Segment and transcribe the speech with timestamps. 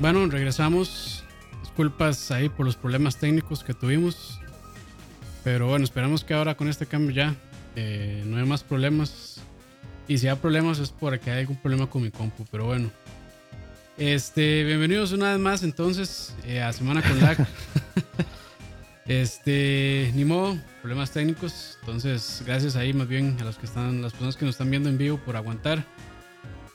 [0.00, 1.24] Bueno, regresamos.
[1.60, 4.38] Disculpas ahí por los problemas técnicos que tuvimos.
[5.42, 7.34] Pero bueno, esperamos que ahora con este cambio ya
[7.74, 9.40] eh, no haya más problemas.
[10.06, 12.44] Y si hay problemas es porque hay algún problema con mi compu.
[12.48, 12.92] Pero bueno.
[13.96, 17.44] Este, bienvenidos una vez más entonces eh, a Semana con Lag.
[19.06, 21.76] este, ni modo, problemas técnicos.
[21.80, 24.88] Entonces, gracias ahí más bien a los que están, las personas que nos están viendo
[24.88, 25.84] en vivo por aguantar.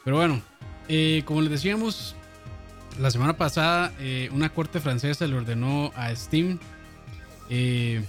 [0.03, 0.41] Pero bueno,
[0.89, 2.17] eh, como les decíamos,
[2.99, 6.59] la semana pasada eh, una corte francesa le ordenó a Steam
[7.49, 8.03] eh,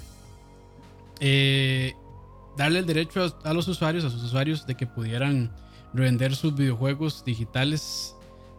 [2.57, 5.55] darle el derecho a, los usuarios, a sus usuarios, de que pudieran
[5.93, 8.15] revender sus videojuegos digitales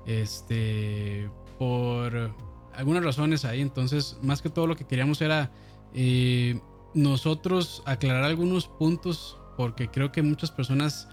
[0.06, 2.34] este, por
[2.74, 3.62] algunas razones ahí.
[3.62, 5.52] Entonces, más que todo lo que queríamos era
[6.94, 11.08] nosotros aclarar algunos puntos, porque creo que muchas personas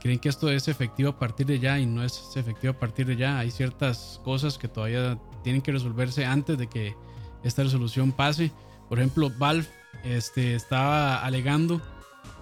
[0.00, 3.06] creen que esto es efectivo a partir de ya y no es efectivo a partir
[3.06, 3.38] de ya.
[3.38, 6.94] Hay ciertas cosas que todavía tienen que resolverse antes de que
[7.42, 8.52] esta resolución pase.
[8.88, 9.66] Por ejemplo, Valve
[10.04, 11.80] este, estaba alegando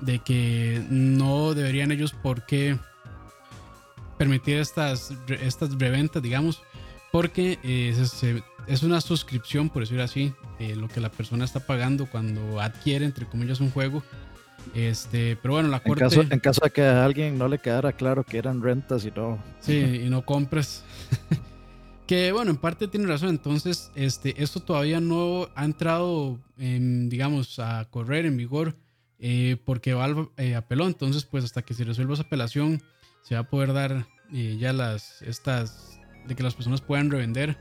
[0.01, 2.79] de que no deberían ellos por qué
[4.19, 6.63] permitir estas, estas reventas, digamos,
[7.11, 7.95] porque eh,
[8.67, 13.05] es, una suscripción, por decirlo así, eh, lo que la persona está pagando cuando adquiere,
[13.05, 14.03] entre comillas, un juego
[14.75, 16.05] este, pero bueno, la corte.
[16.05, 19.43] En caso, de que a alguien no le quedara claro que eran rentas y no.
[19.61, 20.85] Sí, y no compres.
[22.07, 23.31] que bueno, en parte tiene razón.
[23.31, 28.77] Entonces, este, esto todavía no ha entrado, en, digamos, a correr en vigor
[29.21, 30.87] eh, porque Valve eh, apeló.
[30.87, 32.83] Entonces, pues hasta que se resuelva esa apelación,
[33.23, 37.59] se va a poder dar eh, ya las, estas, de que las personas puedan revender.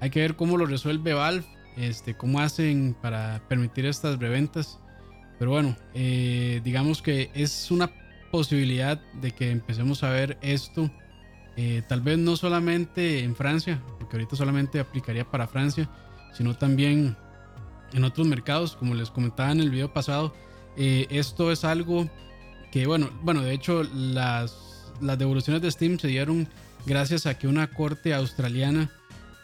[0.00, 1.44] Hay que ver cómo lo resuelve Valve,
[1.76, 4.78] este, cómo hacen para permitir estas reventas.
[5.42, 7.90] Pero bueno, eh, digamos que es una
[8.30, 10.88] posibilidad de que empecemos a ver esto.
[11.56, 15.90] Eh, tal vez no solamente en Francia, porque ahorita solamente aplicaría para Francia,
[16.32, 17.16] sino también
[17.92, 20.32] en otros mercados, como les comentaba en el video pasado.
[20.76, 22.08] Eh, esto es algo
[22.70, 26.46] que, bueno, bueno, de hecho las, las devoluciones de Steam se dieron
[26.86, 28.92] gracias a que una corte australiana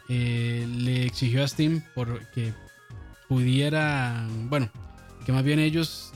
[0.07, 2.53] le exigió a Steam porque
[3.27, 4.71] pudiera, bueno,
[5.29, 6.09] que más bien ellos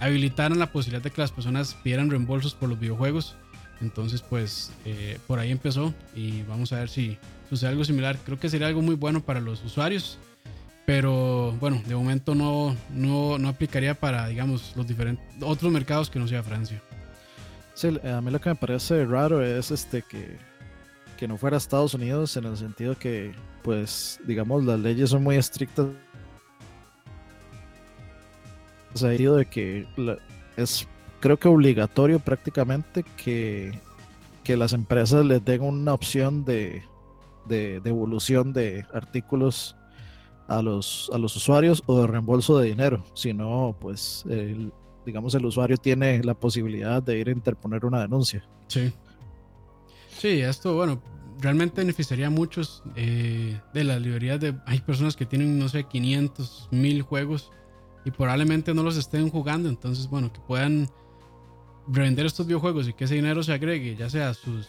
[0.00, 3.36] habilitaran la posibilidad de que las personas pidieran reembolsos por los videojuegos.
[3.82, 7.18] Entonces, pues eh, por ahí empezó y vamos a ver si
[7.50, 8.16] sucede algo similar.
[8.24, 10.18] Creo que sería algo muy bueno para los usuarios,
[10.86, 16.18] pero bueno, de momento no, no, no aplicaría para, digamos, los diferentes otros mercados que
[16.18, 16.80] no sea Francia.
[17.74, 20.38] Sí, a mí lo que me parece raro es este que,
[21.18, 25.36] que no fuera Estados Unidos en el sentido que, pues, digamos, las leyes son muy
[25.36, 25.88] estrictas
[28.94, 29.86] sentido de que
[30.56, 30.86] es
[31.20, 33.78] creo que obligatorio prácticamente que,
[34.44, 36.82] que las empresas les den una opción de,
[37.46, 39.76] de devolución de artículos
[40.46, 43.04] a los, a los usuarios o de reembolso de dinero.
[43.14, 44.72] Si no, pues el,
[45.04, 48.46] digamos el usuario tiene la posibilidad de ir a interponer una denuncia.
[48.68, 48.92] Sí.
[50.18, 51.00] Sí, esto, bueno,
[51.40, 54.54] realmente beneficiaría a muchos eh, de las librerías de...
[54.66, 57.52] Hay personas que tienen, no sé, 500, 1000 juegos
[58.08, 59.68] y probablemente no los estén jugando.
[59.68, 60.88] Entonces, bueno, que puedan
[61.86, 64.66] revender estos videojuegos y que ese dinero se agregue, ya sea a sus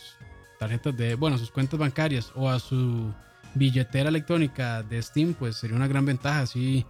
[0.59, 3.13] tarjetas de, bueno, a sus cuentas bancarias o a su
[3.55, 6.41] billetera electrónica de Steam, pues sería una gran ventaja.
[6.41, 6.85] Así,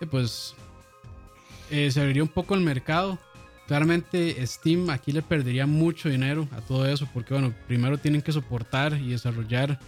[0.00, 0.54] eh, pues,
[1.70, 3.18] eh, se abriría un poco el mercado.
[3.66, 8.32] Claramente Steam aquí le perdería mucho dinero a todo eso porque, bueno, primero tienen que
[8.32, 9.78] soportar y desarrollar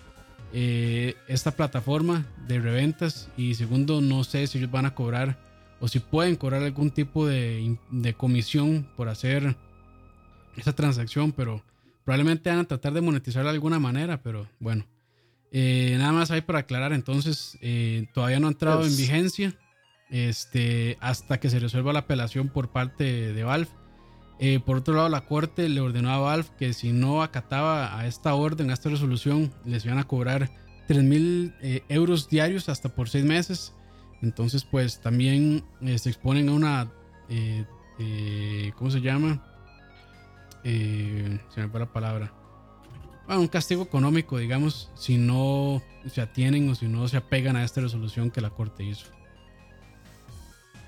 [0.53, 5.89] eh, esta plataforma de reventas y segundo, no sé si ellos van a cobrar o
[5.89, 7.77] si pueden cobrar algún tipo de,
[8.17, 9.57] comisión por hacer
[10.57, 11.63] esa transacción, pero
[12.05, 14.87] probablemente van a tratar de monetizar de alguna manera, pero bueno.
[15.57, 19.55] Eh, nada más hay para aclarar, entonces eh, todavía no ha entrado en pues vigencia
[20.11, 23.69] este, hasta que se resuelva la apelación por parte de, Valve.
[24.41, 28.09] Eh, por otro lado, la corte le ordenó a Valve que si no acataba a
[28.09, 30.51] esta orden, a esta resolución, les iban a cobrar
[30.89, 31.55] 3 mil
[31.89, 33.75] euros diarios hasta por seis meses.
[34.25, 36.91] Entonces, pues también eh, se exponen a una,
[37.29, 37.67] eh,
[37.99, 39.51] eh, ¿cómo se llama?
[40.65, 42.33] se me fue la palabra.
[43.27, 47.65] Bueno, un castigo económico, digamos, si no se atienen o si no se apegan a
[47.65, 49.05] esta resolución que la Corte hizo.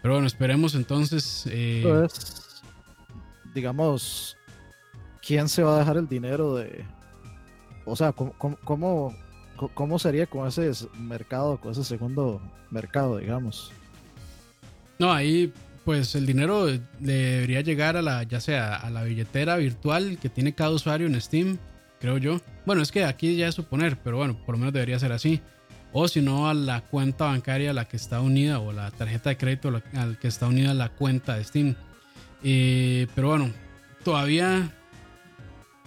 [0.00, 1.42] Pero bueno, esperemos entonces.
[1.82, 2.62] Pues,
[3.52, 4.38] digamos,
[5.20, 6.86] ¿quién se va a dejar el dinero de...
[7.84, 9.14] O sea, ¿Cómo
[9.98, 13.72] sería con ese mercado, con ese segundo mercado, digamos?
[14.98, 15.52] No, ahí
[15.84, 16.66] pues el dinero
[16.98, 21.20] debería llegar a la, ya sea a la billetera virtual que tiene cada usuario en
[21.20, 21.58] Steam,
[22.00, 22.40] creo yo.
[22.66, 25.40] Bueno, es que aquí ya es suponer, pero bueno, por lo menos debería ser así.
[25.92, 29.30] O si no, a la cuenta bancaria a la que está unida o la tarjeta
[29.30, 31.76] de crédito al que está unida la cuenta de Steam.
[32.42, 33.50] Eh, pero bueno,
[34.02, 34.72] todavía...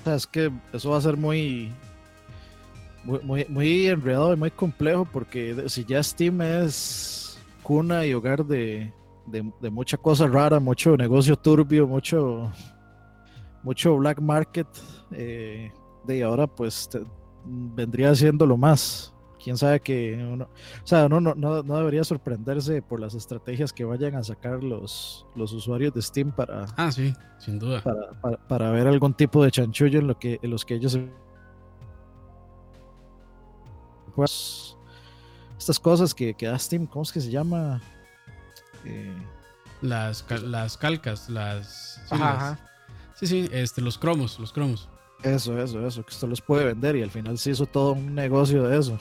[0.05, 1.73] Es que eso va a ser muy,
[3.03, 8.93] muy, muy, enredado y muy complejo porque si ya Steam es cuna y hogar de,
[9.27, 12.51] de, mucha cosa rara, mucho negocio turbio, mucho,
[13.63, 14.67] mucho black market,
[15.11, 15.71] eh,
[16.05, 16.89] de ahora pues
[17.45, 19.13] vendría siendo lo más.
[19.41, 20.49] Quién sabe que uno,
[20.83, 25.25] o sea, no, no, no, debería sorprenderse por las estrategias que vayan a sacar los,
[25.33, 29.49] los usuarios de Steam para, ah, sí, sin duda, para, para, ver algún tipo de
[29.49, 30.99] chanchullo en, lo que, en los que ellos
[34.23, 37.81] estas cosas que, que da Steam, ¿cómo es que se llama?
[38.85, 39.13] Eh,
[39.81, 42.59] las, las calcas, las sí, ajá,
[43.15, 44.89] sí, sí, este, los cromos, los cromos.
[45.23, 48.15] Eso, eso, eso, que esto los puede vender y al final se hizo todo un
[48.15, 48.97] negocio de eso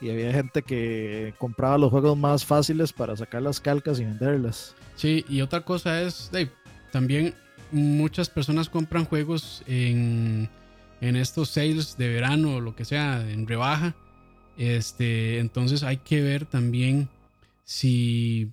[0.00, 4.74] y había gente que compraba los juegos más fáciles para sacar las calcas y venderlas.
[4.96, 6.30] Sí, y otra cosa es,
[6.92, 7.34] también
[7.72, 10.48] muchas personas compran juegos en,
[11.00, 13.94] en estos sales de verano o lo que sea, en rebaja.
[14.58, 17.08] Este, entonces hay que ver también
[17.64, 18.52] si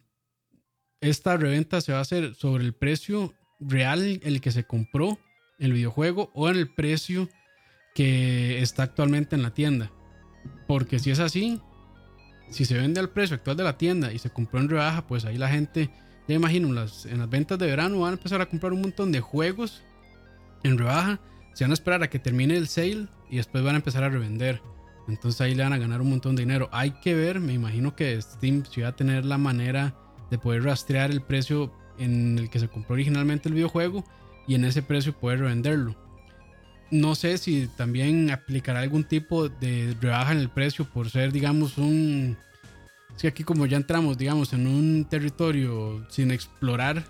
[1.01, 5.17] esta reventa se va a hacer sobre el precio real el que se compró
[5.57, 7.27] el videojuego o en el precio
[7.95, 9.91] que está actualmente en la tienda.
[10.67, 11.59] Porque si es así,
[12.49, 15.25] si se vende al precio actual de la tienda y se compró en rebaja, pues
[15.25, 15.89] ahí la gente,
[16.27, 19.21] ya imagino, en las ventas de verano van a empezar a comprar un montón de
[19.21, 19.81] juegos
[20.63, 21.19] en rebaja.
[21.53, 24.09] Se van a esperar a que termine el sale y después van a empezar a
[24.09, 24.61] revender.
[25.07, 26.69] Entonces ahí le van a ganar un montón de dinero.
[26.71, 29.95] Hay que ver, me imagino que Steam si va a tener la manera
[30.31, 34.03] de poder rastrear el precio en el que se compró originalmente el videojuego
[34.47, 35.95] y en ese precio poder revenderlo
[36.91, 41.77] no sé si también aplicará algún tipo de rebaja en el precio por ser, digamos,
[41.77, 42.37] un...
[43.17, 47.03] Es aquí como ya entramos, digamos, en un territorio sin explorar,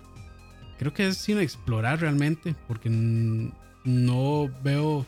[0.78, 5.04] creo que es sin explorar realmente, porque no veo...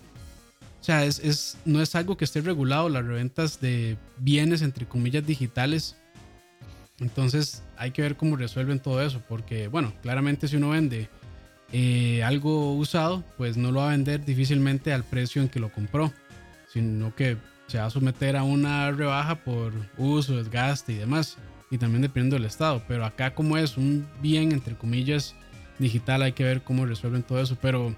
[0.80, 5.26] O sea, es, no es algo que esté regulado, las reventas de bienes, entre comillas,
[5.26, 5.96] digitales.
[7.00, 11.08] Entonces hay que ver cómo resuelven todo eso, porque, bueno, claramente si uno vende
[11.72, 15.70] eh, algo usado, pues no lo va a vender difícilmente al precio en que lo
[15.70, 16.12] compró,
[16.72, 17.36] sino que
[17.66, 21.36] se va a someter a una rebaja por uso, desgaste y demás,
[21.70, 22.82] y también dependiendo del estado.
[22.88, 25.34] Pero acá como es un bien, entre comillas,
[25.78, 27.56] digital, hay que ver cómo resuelven todo eso.
[27.60, 27.94] Pero,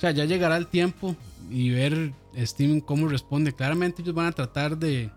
[0.00, 1.14] o sea, ya llegará el tiempo
[1.50, 3.52] y ver Steam cómo responde.
[3.52, 5.10] Claramente ellos van a tratar de,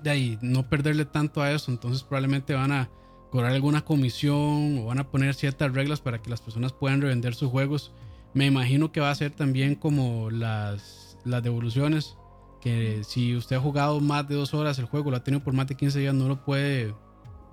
[0.00, 2.88] de ahí, no perderle tanto a eso, entonces probablemente van a
[3.32, 7.34] cobrar alguna comisión o van a poner ciertas reglas para que las personas puedan revender
[7.34, 7.90] sus juegos.
[8.32, 12.16] Me imagino que va a ser también como las, las devoluciones,
[12.60, 15.52] que si usted ha jugado más de dos horas el juego, lo ha tenido por
[15.52, 16.94] más de 15 días, no lo puede,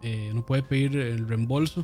[0.03, 1.83] eh, no puede pedir el reembolso.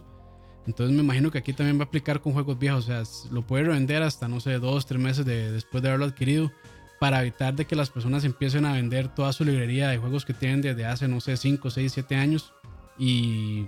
[0.65, 3.41] Entonces me imagino que aquí también va a aplicar con juegos viejos, o sea, lo
[3.41, 6.51] puede revender hasta, no sé, dos, tres meses de, después de haberlo adquirido
[6.99, 10.33] para evitar de que las personas empiecen a vender toda su librería de juegos que
[10.33, 12.53] tienen desde hace, no sé, 5, 6, 7 años
[12.97, 13.67] y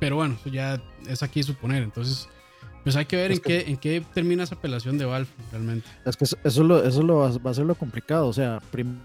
[0.00, 1.82] pero bueno, eso ya es aquí suponer.
[1.82, 2.28] Entonces,
[2.82, 5.86] pues hay que ver en, qué, en qué termina esa apelación de Valve realmente.
[6.06, 8.26] Es que eso, eso, lo, eso lo va, a ser lo complicado.
[8.26, 8.98] O sea, primero,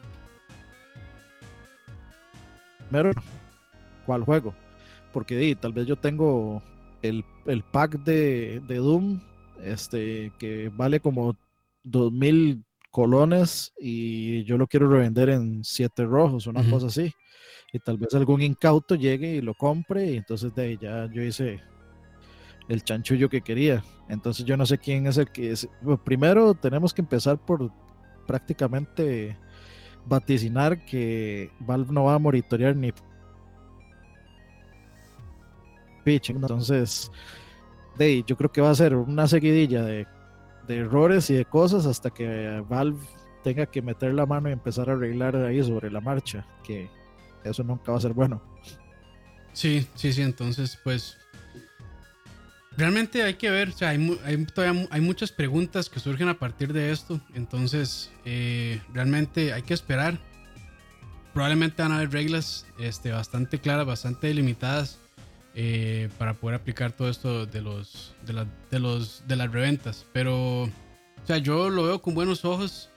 [4.05, 4.55] ¿cuál juego?
[5.11, 6.63] Porque tal vez yo tengo
[7.09, 9.21] el, el pack de, de, Doom
[9.63, 11.35] este, que vale como
[11.83, 17.13] 2000 colones y yo lo quiero revender en 7 rojos, una cosa así
[17.75, 21.21] y tal vez algún incauto llegue y lo compre y entonces de ahí ya yo
[21.21, 21.61] hice
[22.69, 23.83] el chanchullo que quería.
[24.07, 25.67] Entonces yo no sé quién es el que es.
[26.05, 27.69] primero tenemos que empezar por
[28.25, 29.37] prácticamente
[30.05, 32.93] vaticinar que Valve no va a monitorear ni
[36.05, 36.29] pitch.
[36.29, 37.11] Entonces,
[38.25, 40.07] yo creo que va a ser una seguidilla de,
[40.67, 42.99] de errores y de cosas hasta que Valve
[43.43, 46.45] tenga que meter la mano y empezar a arreglar ahí sobre la marcha.
[46.63, 46.89] Que
[47.43, 48.41] eso nunca va a ser bueno.
[49.53, 51.17] Sí, sí, sí, entonces pues
[52.75, 56.37] realmente hay que ver, o sea, hay, hay, todavía hay muchas preguntas que surgen a
[56.37, 60.19] partir de esto, entonces eh, realmente hay que esperar.
[61.33, 64.99] Probablemente van a haber reglas este, bastante claras, bastante delimitadas
[65.55, 70.63] eh, para poder aplicar todo esto de los de, de los de las reventas, pero
[70.63, 72.89] o sea, yo lo veo con buenos ojos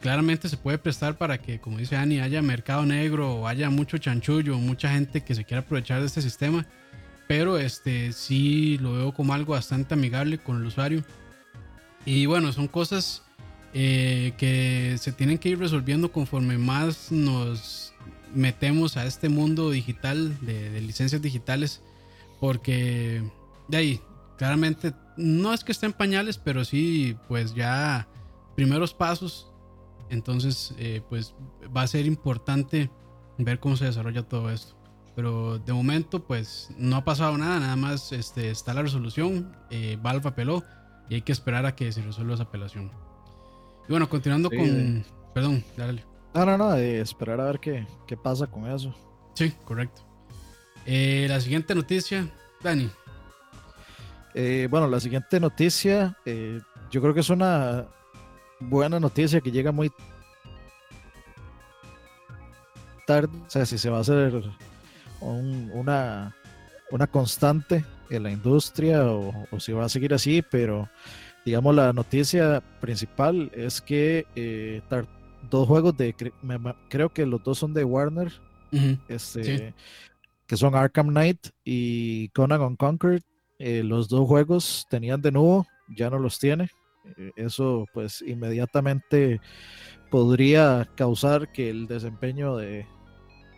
[0.00, 3.98] claramente se puede prestar para que, como dice Ani, haya mercado negro o haya mucho
[3.98, 6.66] chanchullo, mucha gente que se quiera aprovechar de este sistema.
[7.26, 11.04] Pero este sí lo veo como algo bastante amigable con el usuario.
[12.06, 13.22] Y bueno, son cosas
[13.74, 17.92] eh, que se tienen que ir resolviendo conforme más nos
[18.34, 21.82] metemos a este mundo digital de, licencias digitales,
[22.40, 23.22] porque
[23.68, 24.00] de ahí,
[24.36, 28.08] claramente, no es que estén pañales, pero sí, pues ya
[28.54, 29.50] primeros pasos,
[30.10, 31.34] entonces, eh, pues
[31.76, 32.90] va a ser importante
[33.36, 34.74] ver cómo se desarrolla todo esto.
[35.14, 39.98] Pero de momento, pues no ha pasado nada, nada más este, está la resolución, eh,
[40.00, 40.62] Valve apeló
[41.08, 42.90] y hay que esperar a que se resuelva esa apelación.
[43.88, 45.04] Y bueno, continuando con...
[45.34, 46.04] Perdón, dale.
[46.34, 48.94] No, no, no, esperar a ver qué, qué pasa con eso.
[49.34, 50.07] Sí, correcto.
[50.90, 52.26] Eh, la siguiente noticia,
[52.62, 52.88] Dani.
[54.32, 57.86] Eh, bueno, la siguiente noticia, yo creo que es una
[58.58, 59.92] buena noticia que llega muy
[63.06, 63.36] tarde.
[63.46, 64.42] O sea, si se va a hacer
[65.20, 66.34] una,
[66.90, 70.88] una constante en la industria o, si va a seguir así, pero
[71.44, 74.80] digamos la noticia principal es que eh,
[75.50, 76.14] dos juegos de,
[76.88, 78.32] creo que los dos son de Warner,
[79.08, 79.74] este,
[80.48, 83.22] que son Arkham Knight y Conan Unconquered,
[83.60, 86.70] eh, los dos juegos tenían de nuevo, ya no los tiene.
[87.16, 89.40] Eh, eso pues inmediatamente
[90.10, 92.86] podría causar que el desempeño de,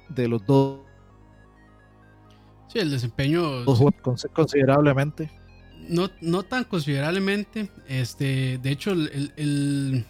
[0.09, 0.81] de los dos
[2.73, 3.65] Sí, el desempeño.
[4.33, 5.29] Considerablemente.
[5.89, 7.69] No, no tan considerablemente.
[7.89, 10.05] Este, de hecho, el,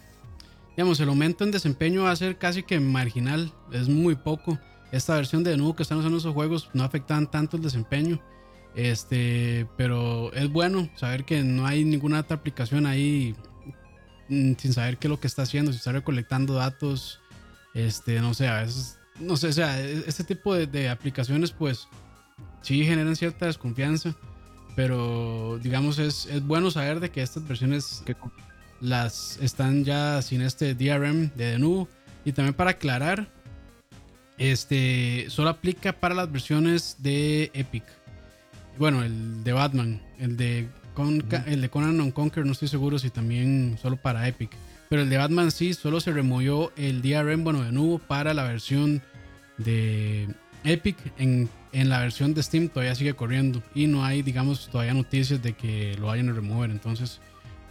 [0.75, 3.51] digamos, el aumento en desempeño va a ser casi que marginal.
[3.71, 4.59] Es muy poco.
[4.91, 8.21] Esta versión de nuevo que están usando esos juegos no afectan tanto el desempeño.
[8.75, 13.35] Este, pero es bueno saber que no hay ninguna otra aplicación ahí
[14.29, 17.19] mm, sin saber qué es lo que está haciendo, si está recolectando datos.
[17.73, 21.51] Este, no sé, a veces, no sé, o sea, e, este tipo de, de aplicaciones,
[21.51, 21.87] pues
[22.61, 24.15] sí generan cierta desconfianza,
[24.75, 28.15] pero digamos es, es bueno saber de que estas versiones que
[28.79, 31.87] las están ya sin este DRM de Denuvo
[32.25, 33.31] y también para aclarar
[34.37, 37.83] este solo aplica para las versiones de Epic.
[38.77, 40.67] Bueno, el de Batman, el de
[41.45, 44.51] el de Conan Conquer no estoy seguro si también solo para Epic,
[44.89, 48.43] pero el de Batman sí solo se removió el DRM bueno de nuevo para la
[48.43, 49.01] versión
[49.57, 50.27] de
[50.63, 54.93] Epic en en la versión de Steam todavía sigue corriendo y no hay, digamos, todavía
[54.93, 56.69] noticias de que lo vayan a remover.
[56.69, 57.19] Entonces,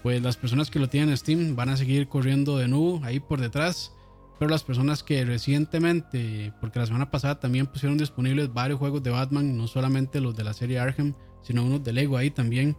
[0.02, 3.20] pues las personas que lo tienen en Steam van a seguir corriendo de nuevo ahí
[3.20, 3.92] por detrás.
[4.40, 9.10] Pero las personas que recientemente, porque la semana pasada también pusieron disponibles varios juegos de
[9.10, 12.74] Batman, no solamente los de la serie Arkham, sino unos de Lego ahí también,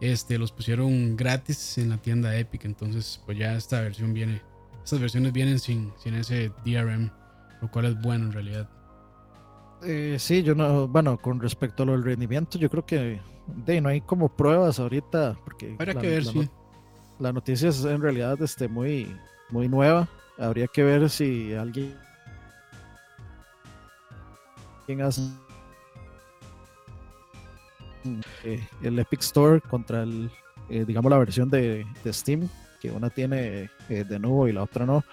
[0.00, 2.64] este, los pusieron gratis en la tienda Epic.
[2.64, 4.40] Entonces, pues ya esta versión viene,
[4.84, 7.10] estas versiones vienen sin, sin ese DRM,
[7.60, 8.70] lo cual es bueno en realidad.
[9.82, 13.20] Eh, sí, yo no, bueno, con respecto a lo del rendimiento, yo creo que
[13.66, 16.24] de, no hay como pruebas ahorita, porque la, que ver,
[17.18, 19.12] la, noticia es en realidad este, muy,
[19.50, 20.08] muy nueva.
[20.38, 21.94] Habría que ver si alguien
[25.02, 25.22] hace
[28.44, 30.30] eh, el Epic Store contra el,
[30.68, 32.48] eh, digamos, la versión de, Steam,
[32.80, 35.04] que una tiene de nuevo y la otra no.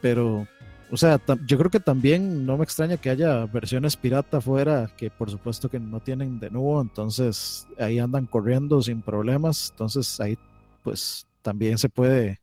[0.00, 0.46] pero
[0.92, 5.08] o sea, yo creo que también no me extraña que haya versiones pirata afuera que
[5.10, 10.36] por supuesto que no tienen de nuevo, entonces ahí andan corriendo sin problemas, entonces ahí
[10.82, 12.41] pues también se puede,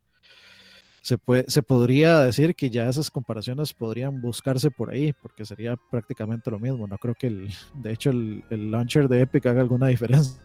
[1.02, 5.76] se puede, se podría decir que ya esas comparaciones podrían buscarse por ahí, porque sería
[5.90, 6.88] prácticamente lo mismo.
[6.88, 10.42] No creo que el, de hecho el, el launcher de Epic haga alguna diferencia.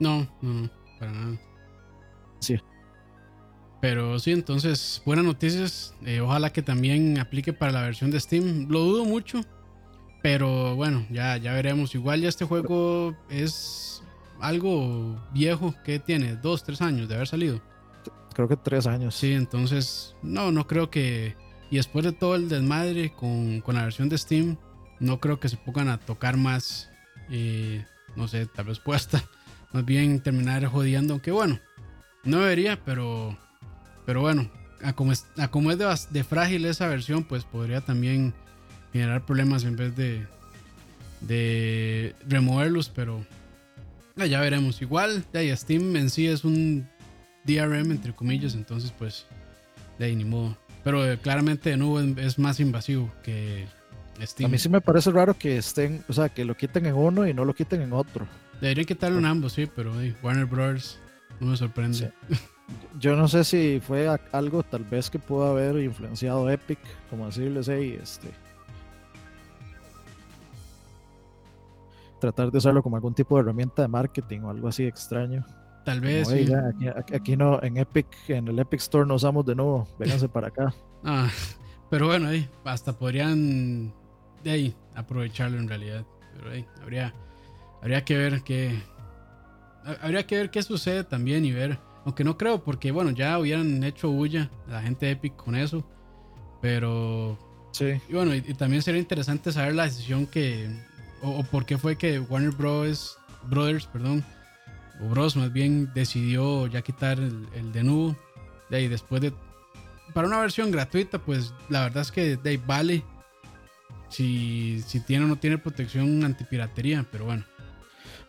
[0.00, 1.40] No, no, para nada.
[2.40, 2.56] Sí.
[3.80, 5.94] Pero sí, entonces, buenas noticias.
[6.04, 8.66] Eh, ojalá que también aplique para la versión de Steam.
[8.68, 9.42] Lo dudo mucho.
[10.22, 11.94] Pero bueno, ya, ya veremos.
[11.94, 14.02] Igual ya este juego es
[14.40, 15.74] algo viejo.
[15.84, 16.34] que tiene?
[16.36, 17.60] ¿Dos, tres años de haber salido?
[18.38, 19.16] Creo que tres años.
[19.16, 21.34] Sí, entonces, no, no creo que...
[21.72, 24.56] Y después de todo el desmadre con, con la versión de Steam,
[25.00, 26.88] no creo que se pongan a tocar más.
[27.30, 29.24] Eh, no sé, tal vez puesta.
[29.72, 31.14] Más bien terminar jodiendo.
[31.14, 31.58] Aunque bueno,
[32.22, 33.36] no debería, pero
[34.06, 34.48] pero bueno,
[34.84, 38.34] a como es, como es de, frágil esa versión, pues podría también
[38.92, 40.28] generar problemas en vez de,
[41.22, 43.26] de removerlos, pero
[44.14, 44.80] ya veremos.
[44.80, 46.88] Igual, ya, Steam en sí es un
[47.44, 49.26] DRM, entre comillas, entonces pues
[49.98, 50.56] de ahí ni modo.
[50.84, 53.66] Pero eh, claramente de nuevo es más invasivo que
[54.22, 54.48] Steam.
[54.48, 57.26] A mí sí me parece raro que estén, o sea, que lo quiten en uno
[57.26, 58.26] y no lo quiten en otro.
[58.60, 59.92] Deberían quitarlo en ambos, sí, pero
[60.22, 60.98] Warner Bros.
[61.40, 62.12] no me sorprende.
[62.98, 66.78] yo no sé si fue algo tal vez que pudo haber influenciado Epic,
[67.10, 68.28] como decirles, hey, este.
[72.20, 75.46] Tratar de usarlo como algún tipo de herramienta de marketing o algo así extraño.
[75.88, 76.28] Tal vez.
[77.14, 79.88] aquí, no, en Epic, en el Epic Store no usamos de nuevo.
[79.98, 80.74] Vénganse para acá.
[81.02, 81.30] Ah,
[81.88, 83.90] pero bueno, ahí, hasta podrían
[84.44, 86.04] de ahí aprovecharlo en realidad.
[86.34, 87.14] Pero ahí, habría,
[87.80, 88.78] habría que ver qué.
[90.02, 91.78] Habría que ver qué sucede también y ver.
[92.04, 95.88] Aunque no creo, porque bueno, ya hubieran hecho bulla la gente de Epic con eso.
[96.60, 97.38] Pero.
[97.72, 97.98] Sí.
[98.10, 100.68] Y bueno, y, también sería interesante saber la decisión que.
[101.22, 103.16] O, por qué fue que Warner Bros.
[103.44, 104.22] Brothers, perdón.
[105.00, 108.16] O Bros más bien decidió ya quitar el, el de nuevo.
[108.70, 109.32] De ahí después de.
[110.14, 113.04] Para una versión gratuita, pues la verdad es que de ahí vale.
[114.08, 117.44] Si, si tiene o no tiene protección antipiratería, pero bueno.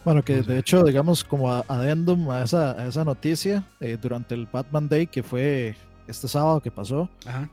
[0.03, 4.45] Bueno, que de hecho, digamos, como adendum a esa, a esa noticia, eh, durante el
[4.45, 5.75] Batman Day, que fue
[6.07, 7.49] este sábado que pasó, Ajá.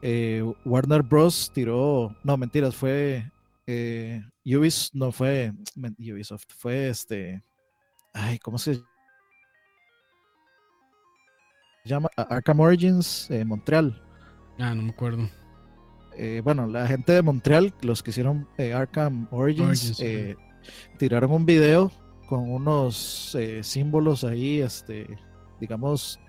[0.00, 1.50] Eh, Warner Bros.
[1.54, 3.30] tiró, no, mentiras, fue
[3.66, 5.52] eh, Ubisoft, no fue
[5.98, 7.42] Ubisoft, fue este,
[8.12, 8.82] ay, ¿cómo se
[11.84, 12.08] llama?
[12.16, 14.02] Arkham Origins eh, Montreal.
[14.58, 15.28] Ah, no me acuerdo.
[16.44, 20.02] bueno, la gente de Montreal, los que hicieron Arkham Origins,
[20.98, 21.90] tiraron un video
[22.28, 25.18] con unos símbolos ahí, este,
[25.58, 26.20] digamos,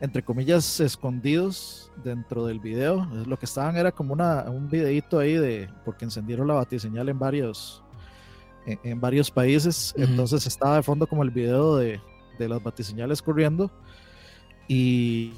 [0.00, 3.06] entre comillas, escondidos dentro del video.
[3.26, 7.18] Lo que estaban era como una, un videito ahí de, porque encendieron la batiseñal en
[7.18, 7.82] varios,
[8.66, 9.94] en, varios países.
[9.96, 12.00] Entonces estaba de fondo como el video de,
[12.38, 13.70] de las batiseñales corriendo.
[14.68, 15.32] Y,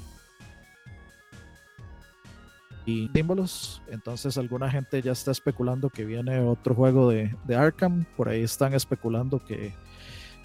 [2.85, 3.81] y símbolos.
[3.89, 8.05] Entonces alguna gente ya está especulando que viene otro juego de, de Arkham.
[8.17, 9.73] Por ahí están especulando que,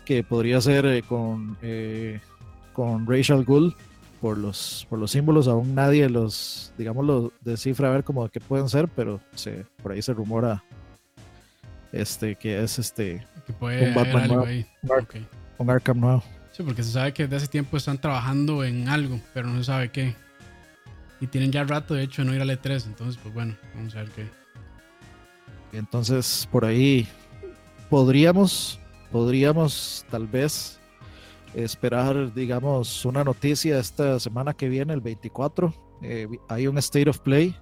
[0.05, 2.21] que podría ser eh, con, eh,
[2.73, 3.75] con Rachel Gould
[4.21, 8.41] por los, por los símbolos, aún nadie los, digamos, los descifra a ver cómo que
[8.41, 10.64] pueden ser, pero se, por ahí se rumora
[11.95, 13.27] este que es este
[13.61, 14.47] un Batman nuevo,
[15.59, 16.25] un, Arkham nuevo.
[16.53, 19.64] Sí, porque se sabe que desde hace tiempo están trabajando en algo, pero no se
[19.64, 20.14] sabe qué.
[21.21, 23.95] Y tienen ya rato, de hecho, de no ir a E3, entonces, pues bueno, vamos
[23.95, 24.27] a ver qué.
[25.73, 27.09] Entonces, por ahí
[27.88, 28.79] podríamos,
[29.11, 30.79] podríamos tal vez
[31.55, 35.73] esperar, digamos, una noticia esta semana que viene, el 24.
[36.03, 37.57] Eh, hay un State of Play.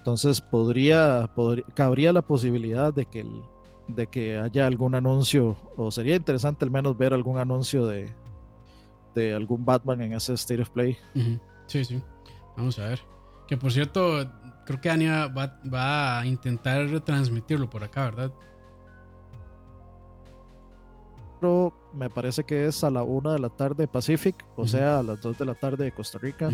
[0.00, 3.26] Entonces podría, podría, cabría la posibilidad de que,
[3.86, 8.10] de que haya algún anuncio, o sería interesante al menos ver algún anuncio de,
[9.14, 10.96] de algún Batman en ese State of Play.
[11.66, 12.02] Sí, sí.
[12.56, 13.00] Vamos a ver.
[13.46, 14.26] Que por cierto,
[14.64, 18.32] creo que Anya va, va a intentar retransmitirlo por acá, ¿verdad?
[21.92, 25.20] me parece que es a la una de la tarde Pacific, o sea, a las
[25.20, 26.50] 2 de la tarde de Costa Rica.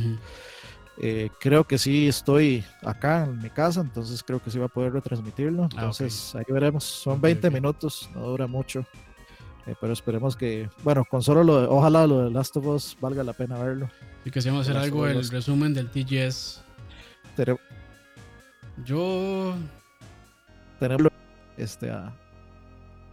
[0.98, 4.68] Eh, creo que sí estoy acá en mi casa, entonces creo que sí va a
[4.68, 5.64] poder retransmitirlo.
[5.64, 6.84] Ah, entonces ahí veremos.
[6.84, 8.86] Son 20 minutos, no dura mucho.
[9.66, 12.96] Eh, pero esperemos que, bueno, con solo lo de, ojalá lo de Last of Us
[13.00, 13.90] valga la pena verlo.
[14.24, 16.62] Y que se va a hacer algo el resumen del TGS.
[18.84, 19.54] Yo.
[20.78, 21.12] Tenemos
[21.56, 22.14] este, a,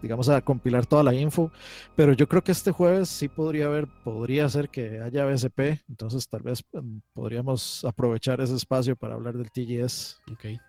[0.03, 1.49] digamos, a compilar toda la info.
[1.95, 6.27] Pero yo creo que este jueves sí podría haber, podría ser que haya BSP, entonces
[6.27, 10.21] tal vez mm, podríamos aprovechar ese espacio para hablar del TGS.
[10.31, 10.59] Ok.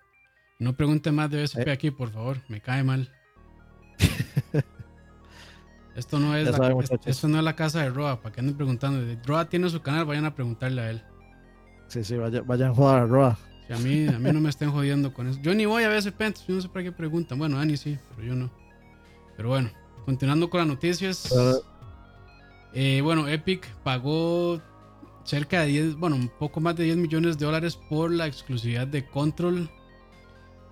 [0.57, 1.71] No pregunte más de BSP eh.
[1.71, 3.11] aquí, por favor, me cae mal.
[5.95, 9.01] esto no es la, esto no es la casa de Roa, para que anden preguntando.
[9.25, 11.03] Roa tiene su canal, vayan a preguntarle a él.
[11.87, 13.37] Sí, sí, vayan a jugar a Roa.
[13.69, 15.41] a, mí, a mí no me estén jodiendo con eso.
[15.41, 17.37] Yo ni voy a BSP, entonces yo no sé para qué preguntan.
[17.37, 18.64] Bueno, Ani sí, pero yo no.
[19.35, 19.69] Pero bueno,
[20.05, 21.33] continuando con las noticias.
[22.73, 24.61] Eh, bueno, Epic pagó
[25.23, 28.87] cerca de 10, bueno, un poco más de 10 millones de dólares por la exclusividad
[28.87, 29.69] de Control.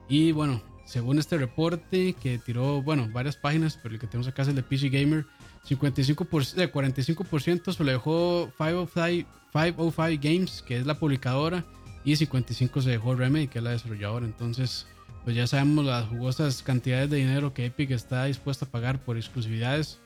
[0.07, 4.43] Y bueno, según este reporte que tiró, bueno, varias páginas, pero el que tenemos acá
[4.43, 5.25] es el de PC Gamer,
[5.67, 11.65] 55%, de 45% se lo dejó 505, 505 Games, que es la publicadora,
[12.03, 14.25] y 55% se dejó Remedy, que es la desarrolladora.
[14.25, 14.87] Entonces,
[15.23, 19.17] pues ya sabemos las jugosas cantidades de dinero que Epic está dispuesto a pagar por
[19.17, 19.99] exclusividades.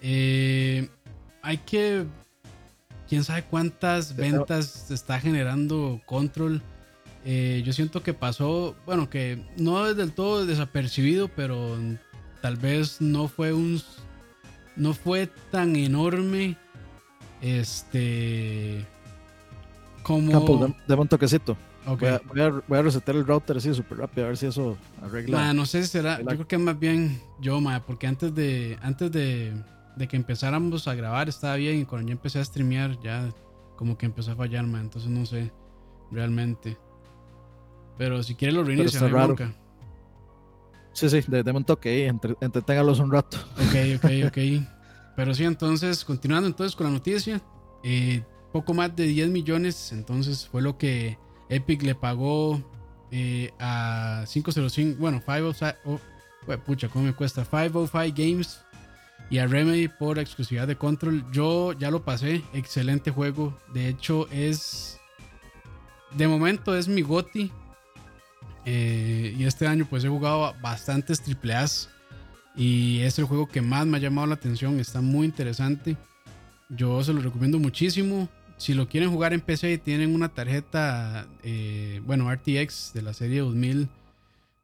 [0.00, 0.88] Eh,
[1.42, 2.04] hay que.
[3.08, 6.62] Quién sabe cuántas ventas está generando Control.
[7.24, 11.76] Eh, yo siento que pasó, bueno, que no es del todo desapercibido, pero
[12.40, 13.82] tal vez no fue un.
[14.76, 16.56] No fue tan enorme.
[17.40, 18.86] Este.
[20.04, 20.74] Como.
[20.86, 21.56] de un toquecito.
[21.86, 22.20] Voy, a,
[22.68, 25.52] voy, a, resetar el router así súper rápido a ver si eso arregla.
[25.52, 26.20] no sé si será.
[26.20, 29.52] Yo creo que más bien yo, ma, porque antes de antes de,
[29.96, 33.28] de, que empezáramos a grabar estaba bien y cuando yo empecé a streamear ya
[33.76, 35.52] como que empezó a fallar, ma, entonces no sé
[36.12, 36.78] realmente.
[37.98, 39.52] Pero si quiere lo reinicio, no hay
[40.92, 43.38] Sí, sí, déme un toque ahí, entre, entreténgalos un rato.
[43.54, 44.38] Ok, ok, ok.
[45.16, 47.40] pero sí, entonces, continuando entonces con la noticia,
[47.82, 51.18] eh, poco más de 10 millones, entonces fue lo que
[51.52, 52.62] Epic le pagó
[53.10, 56.00] eh, a 505, bueno, 505,
[56.64, 57.44] pucha, ¿cómo me cuesta?
[57.44, 58.60] 505 Games
[59.32, 61.24] y a Remedy por exclusividad de Control.
[61.32, 63.58] Yo ya lo pasé, excelente juego.
[63.72, 64.98] De hecho, es.
[66.10, 67.50] De momento es mi GOTI.
[68.66, 71.88] Eh, y este año, pues he jugado bastantes AAAs.
[72.54, 74.78] Y es el juego que más me ha llamado la atención.
[74.78, 75.96] Está muy interesante.
[76.68, 78.28] Yo se lo recomiendo muchísimo.
[78.62, 83.12] Si lo quieren jugar en PC y tienen una tarjeta, eh, bueno, RTX de la
[83.12, 83.88] serie 2000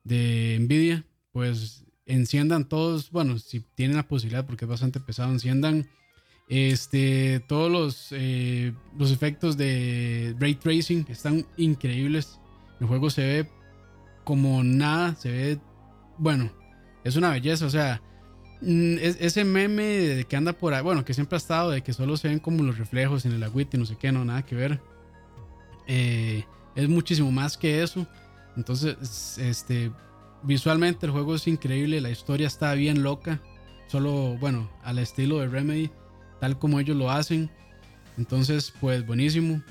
[0.04, 5.88] de Nvidia, pues enciendan todos, bueno, si tienen la posibilidad, porque es bastante pesado, enciendan
[6.48, 12.38] este, todos los, eh, los efectos de ray tracing, están increíbles.
[12.78, 13.50] El juego se ve
[14.22, 15.58] como nada, se ve,
[16.18, 16.52] bueno,
[17.02, 18.00] es una belleza, o sea,
[18.60, 22.28] ese meme que anda por ahí, bueno, que siempre ha estado, de que solo se
[22.28, 24.80] ven como los reflejos en el agüite y no sé qué, no, nada que ver.
[25.86, 26.44] Eh,
[26.74, 28.06] es muchísimo más que eso.
[28.56, 29.92] Entonces, este,
[30.42, 33.40] Visualmente el juego es increíble, la historia está bien loca,
[33.88, 35.90] solo, bueno, al estilo de Remedy,
[36.40, 37.50] tal como ellos lo hacen.
[38.16, 39.62] Entonces, pues buenísimo.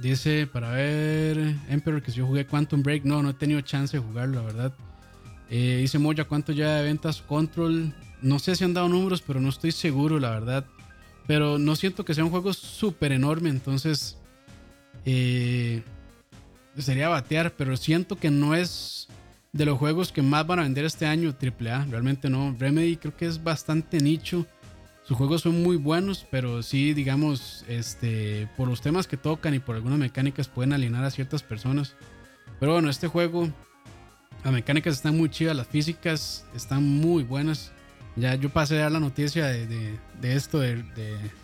[0.00, 3.96] Dice para ver Emperor que si yo jugué Quantum Break, no, no he tenido chance
[3.96, 4.74] de jugarlo, la verdad.
[5.50, 7.92] Eh, dice Moya, ¿cuánto ya de ventas Control?
[8.22, 10.64] No sé si han dado números, pero no estoy seguro, la verdad.
[11.26, 14.16] Pero no siento que sea un juego súper enorme, entonces
[15.04, 15.82] eh,
[16.78, 19.08] sería batear, pero siento que no es
[19.52, 21.86] de los juegos que más van a vender este año AAA.
[21.86, 22.54] Realmente no.
[22.58, 24.46] Remedy creo que es bastante nicho.
[25.02, 29.58] Sus juegos son muy buenos, pero sí, digamos, este, por los temas que tocan y
[29.58, 31.96] por algunas mecánicas pueden alinear a ciertas personas.
[32.60, 33.48] Pero bueno, este juego,
[34.44, 37.72] las mecánicas están muy chidas, las físicas están muy buenas.
[38.16, 40.84] Ya yo pasé a dar la noticia de, esto, de,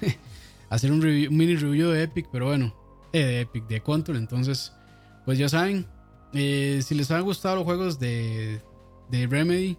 [0.71, 2.75] hacer un, mini review de Epic, pero bueno,
[3.13, 4.17] eh, de Epic, de Control.
[4.17, 4.73] Entonces,
[5.25, 5.87] pues ya saben,
[6.33, 8.61] eh, si les han gustado los juegos de,
[9.11, 9.77] de Remedy,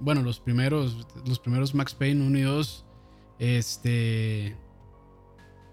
[0.00, 2.84] bueno, los primeros, los primeros Max Payne 1 y 2,
[3.38, 4.56] este,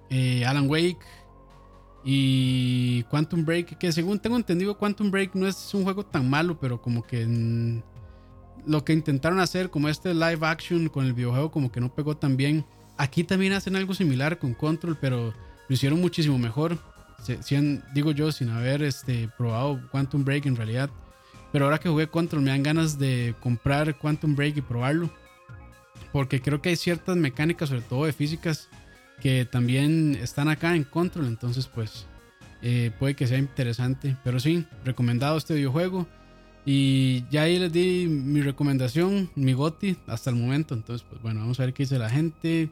[0.10, 1.00] eh, Alan Wake
[2.10, 6.58] y Quantum Break, que según tengo entendido, Quantum Break no es un juego tan malo,
[6.58, 7.82] pero como que
[8.66, 12.16] lo que intentaron hacer, como este live action con el videojuego, como que no pegó
[12.16, 12.66] tan bien.
[12.98, 15.34] Aquí también hacen algo similar con Control, pero
[15.68, 16.78] lo hicieron muchísimo mejor
[17.94, 20.90] digo yo, sin haber este, probado Quantum Break en realidad.
[21.52, 25.10] Pero ahora que jugué Control me dan ganas de comprar Quantum Break y probarlo.
[26.12, 28.70] Porque creo que hay ciertas mecánicas, sobre todo de físicas,
[29.22, 31.28] que también están acá en Control.
[31.28, 32.06] Entonces pues
[32.62, 34.16] eh, puede que sea interesante.
[34.24, 36.08] Pero sí, recomendado este videojuego.
[36.66, 40.74] Y ya ahí les di mi recomendación, mi GOTI hasta el momento.
[40.74, 42.70] Entonces pues bueno, vamos a ver qué dice la gente.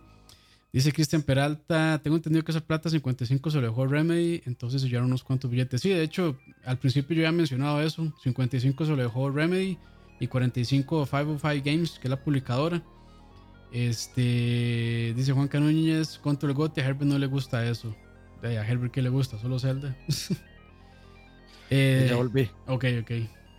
[0.76, 4.90] Dice Cristian Peralta, tengo entendido que esa plata 55 se lo dejó Remedy, entonces se
[4.90, 5.80] llevaron unos cuantos billetes.
[5.80, 9.78] Sí, de hecho, al principio yo ya he mencionado eso, 55 se lo dejó Remedy
[10.20, 12.84] y 45 505 Games, que es la publicadora.
[13.76, 17.94] Este, dice Juan Canúñez, contra el gote, a Herbert no le gusta eso.
[18.42, 19.94] A Herbert que le gusta, solo Zelda.
[21.70, 22.50] eh, ya volví.
[22.68, 23.12] Ok, ok.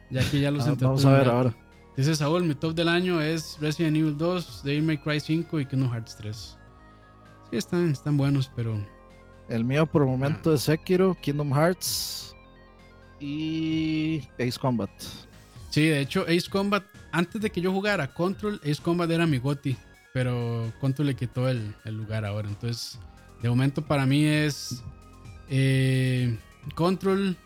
[0.08, 1.54] Ya aquí ya los ah, Vamos a ver ahora.
[1.98, 5.66] Dice Saúl, mi top del año es Resident Evil 2, Devil May Cry 5 y
[5.66, 6.58] Kingdom Hearts 3.
[7.50, 8.74] Sí, están, están buenos, pero.
[9.50, 12.34] El mío por el momento es Sekiro, Kingdom Hearts
[13.20, 14.90] y Ace Combat.
[15.68, 19.36] Sí, de hecho, Ace Combat, antes de que yo jugara Control, Ace Combat era mi
[19.36, 19.76] goti,
[20.16, 22.48] pero Control le quitó el, lugar ahora.
[22.48, 22.98] Entonces,
[23.42, 24.82] de momento para mí es
[25.50, 26.38] eh,
[26.74, 27.36] Control,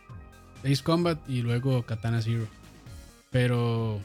[0.63, 2.47] Ace Combat y luego Katana Zero.
[3.33, 4.01] Pero,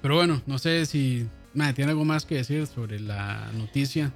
[0.00, 1.28] pero bueno, no sé si
[1.74, 4.14] tiene algo más que decir sobre la noticia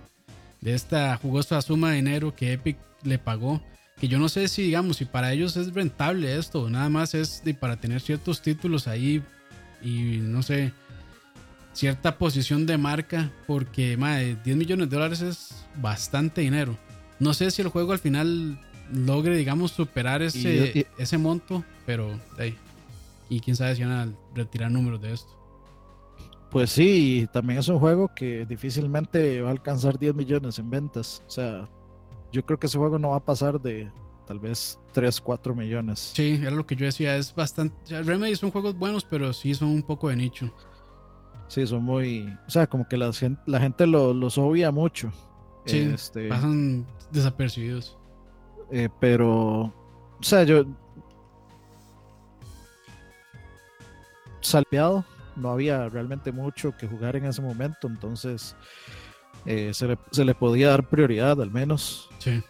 [0.63, 3.61] de esta jugosa suma de dinero que Epic le pagó.
[4.01, 7.45] Que yo no sé si, digamos, si para ellos es rentable esto, nada más es
[7.45, 9.23] de, para tener ciertos títulos ahí
[9.83, 10.73] y no sé,
[11.81, 16.77] cierta posición de marca, porque madre, 10 millones de dólares es bastante dinero.
[17.19, 18.61] No sé si el juego al final
[18.93, 22.21] logre, digamos, superar ese, ese monto, pero
[23.31, 25.31] y quién sabe si van a retirar números de esto.
[26.51, 31.23] Pues sí, también es un juego que difícilmente va a alcanzar 10 millones en ventas.
[31.29, 31.67] O sea,
[32.31, 33.91] yo creo que ese juego no va a pasar de
[34.27, 36.13] tal vez 3, 4 millones.
[36.15, 38.03] Sí, era lo que yo decía, es bastante...
[38.03, 40.53] Remedy son juegos buenos, pero sí son un poco de nicho.
[41.51, 42.33] Sí, son muy...
[42.47, 45.11] O sea, como que la gente, la gente los obvia mucho.
[45.67, 47.99] Sí, este, pasan desapercibidos.
[48.71, 49.63] Eh, pero...
[49.63, 50.65] O sea, yo...
[54.41, 58.55] Salpeado no había realmente mucho que jugar en ese momento, entonces
[59.45, 62.09] eh, se, le, se, le, podía dar prioridad al menos.
[62.21, 62.41] Sí.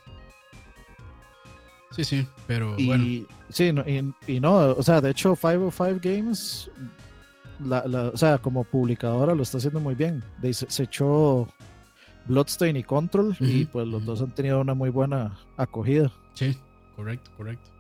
[1.93, 3.27] Sí, sí, pero bueno.
[3.49, 3.83] Sí, no,
[4.27, 6.71] y, no, o sea, de hecho 505 Games,
[7.65, 10.23] la, la, o sea, como publicadora lo está haciendo muy bien.
[10.43, 11.49] Se, se echó
[12.27, 16.13] Bloodstain y Control y pues los dos han tenido una muy buena acogida.
[16.35, 16.57] Sí,
[16.97, 17.71] correcto, correcto.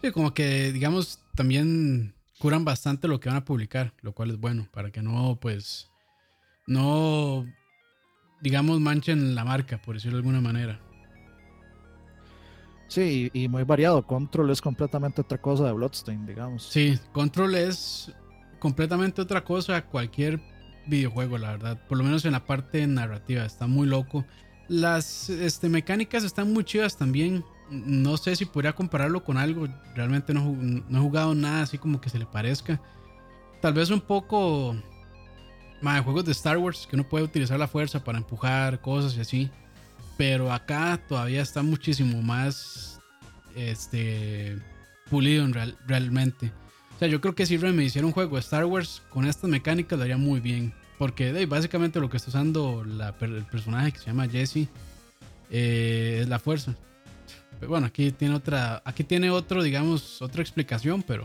[0.00, 4.40] Sí, como que digamos también curan bastante lo que van a publicar, lo cual es
[4.40, 5.90] bueno, para que no, pues,
[6.66, 7.46] no,
[8.40, 10.80] digamos, manchen la marca, por decirlo de alguna manera.
[12.88, 14.04] Sí, y, muy variado.
[14.04, 16.64] Control es completamente otra cosa de Bloodstain, digamos.
[16.64, 18.12] Sí, Control es
[18.60, 20.40] completamente otra cosa a cualquier
[20.86, 21.80] videojuego, la verdad.
[21.88, 24.24] Por lo menos en la parte narrativa, está muy loco.
[24.68, 29.68] Las este, mecánicas están muy chidas también no sé si podría compararlo con algo.
[29.94, 32.80] Realmente no, no, he jugado nada así como que se le parezca.
[33.60, 34.76] Tal vez un poco
[35.80, 39.20] más juegos de Star Wars que uno puede utilizar la fuerza para empujar cosas y
[39.20, 39.50] así.
[40.16, 43.00] Pero acá todavía está muchísimo más
[43.54, 44.58] este
[45.08, 45.54] pulido en
[45.86, 46.52] realmente.
[47.00, 49.48] O sea, yo creo que si me hiciera un juego de Star Wars con estas
[49.48, 50.72] mecánicas lo haría muy bien.
[50.98, 54.68] Porque básicamente lo que está usando el personaje que se llama Jesse
[55.50, 56.76] eh, es la fuerza
[57.66, 61.24] bueno, aquí tiene otra, aquí tiene otro, digamos, otra explicación, pero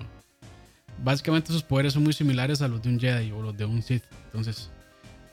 [1.04, 3.82] básicamente sus poderes son muy similares a los de un Jedi o los de un
[3.82, 4.04] Sith.
[4.26, 4.70] Entonces,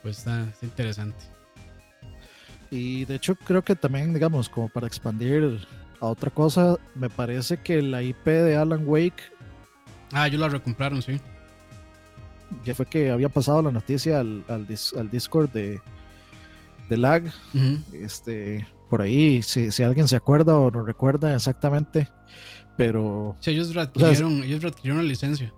[0.01, 1.25] pues está, interesante.
[2.71, 5.59] Y de hecho creo que también, digamos, como para expandir
[5.99, 9.32] a otra cosa, me parece que la IP de Alan Wake...
[10.11, 11.19] Ah, ellos la recompraron, sí.
[12.63, 15.81] Ya fue que había pasado la noticia al, al, Discord de,
[16.89, 17.23] de Lag.
[17.93, 22.09] Este, por ahí, si, si, alguien se acuerda o no recuerda exactamente,
[22.77, 23.35] pero...
[23.39, 25.53] Sí, ellos readquirieron, ellos la licencia.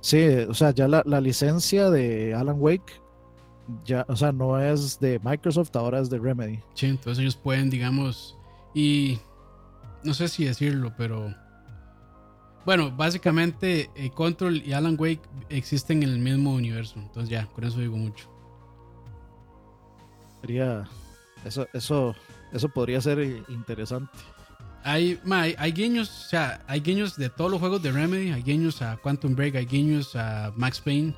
[0.00, 3.00] Sí, o sea, ya la, la, licencia de Alan Wake,
[3.84, 6.60] ya, o sea, no es de Microsoft, ahora es de Remedy.
[6.74, 8.36] Sí, entonces ellos pueden, digamos,
[8.74, 9.18] y
[10.02, 11.34] no sé si decirlo, pero...
[12.64, 17.64] Bueno, básicamente eh, Control y Alan Wake existen en el mismo universo, entonces ya, con
[17.64, 18.28] eso digo mucho.
[20.40, 20.88] Sería...
[21.44, 22.14] Eso, eso
[22.52, 24.10] eso podría ser interesante.
[24.82, 25.20] Hay,
[25.58, 28.96] hay, guiños, o sea, hay guiños de todos los juegos de Remedy, hay guiños a
[28.96, 31.14] Quantum Break, hay guiños a Max Payne.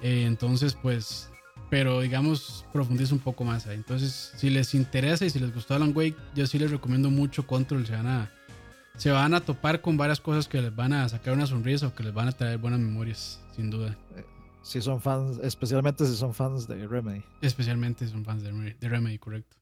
[0.00, 1.30] Eh, entonces, pues,
[1.68, 3.74] pero digamos, profundiza un poco más ahí.
[3.74, 7.44] Entonces, si les interesa y si les gustó Alan Wake, yo sí les recomiendo mucho
[7.44, 7.84] Control.
[7.86, 8.30] Se van a,
[8.96, 11.94] se van a topar con varias cosas que les van a sacar una sonrisa o
[11.94, 13.96] que les van a traer buenas memorias, sin duda.
[14.16, 14.24] Eh,
[14.62, 17.22] si son fans, especialmente si son fans de Remedy.
[17.42, 19.56] Especialmente si son fans de, de Remedy, correcto.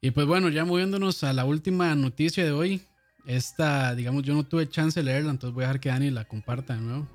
[0.00, 2.82] Y pues bueno, ya moviéndonos a la última noticia de hoy.
[3.26, 6.24] Esta, digamos, yo no tuve chance de leerla, entonces voy a dejar que Dani la
[6.24, 7.08] comparta de nuevo.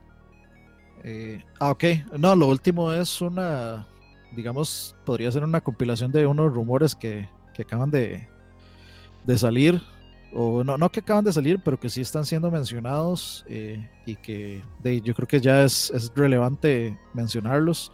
[1.03, 1.83] Eh, ah, ok.
[2.19, 3.87] No, lo último es una,
[4.35, 8.27] digamos, podría ser una compilación de unos rumores que, que acaban de,
[9.25, 9.81] de salir.
[10.33, 14.15] O no, no que acaban de salir, pero que sí están siendo mencionados eh, y
[14.15, 17.91] que de, yo creo que ya es, es relevante mencionarlos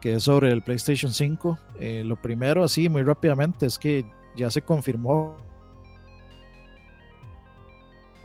[0.00, 1.58] que es sobre el PlayStation 5.
[1.80, 4.04] Eh, lo primero, así muy rápidamente, es que
[4.36, 5.36] ya se confirmó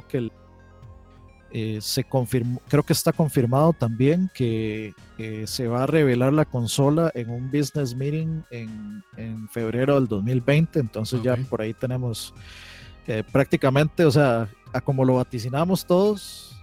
[0.07, 0.31] que
[1.51, 4.93] eh, se confirmó, creo que está confirmado también que
[5.45, 10.79] se va a revelar la consola en un business meeting en, en febrero del 2020.
[10.79, 12.33] Entonces ya por ahí tenemos
[13.09, 16.55] eh, prácticamente, o sea, a como lo vaticinamos todos,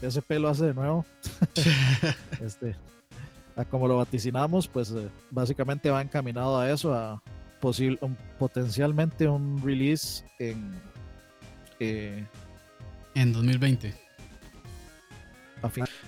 [0.00, 1.06] PSP lo hace de nuevo.
[2.44, 2.74] este,
[3.56, 4.92] a como lo vaticinamos, pues
[5.30, 7.22] básicamente va encaminado a eso, a,
[7.60, 7.98] posible,
[8.38, 10.72] potencialmente un release en...
[11.80, 12.24] Eh,
[13.14, 13.94] en 2020.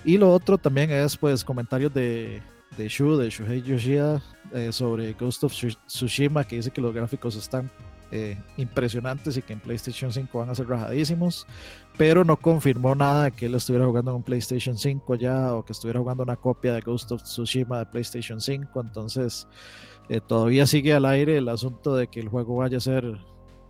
[0.05, 2.43] Y lo otro también es pues comentarios de,
[2.77, 4.21] de Shu, de Shuhei Yoshida,
[4.53, 5.55] eh, sobre Ghost of
[5.87, 7.71] Tsushima, que dice que los gráficos están
[8.13, 11.47] eh, impresionantes y que en PlayStation 5 van a ser rajadísimos,
[11.97, 15.73] pero no confirmó nada que él estuviera jugando en un PlayStation 5 ya o que
[15.73, 19.49] estuviera jugando una copia de Ghost of Tsushima de PlayStation 5, entonces
[20.09, 23.19] eh, todavía sigue al aire el asunto de que el juego vaya a ser,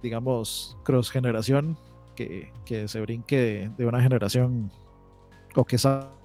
[0.02, 1.78] digamos, cross generación,
[2.14, 4.70] que, que se brinque de, una generación
[5.54, 6.15] o que salga.